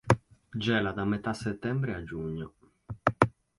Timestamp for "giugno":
2.03-2.55